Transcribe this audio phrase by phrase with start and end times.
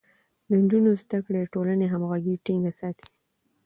[0.47, 3.07] د نجونو زده کړه د ټولنې همغږي ټينګه ساتي.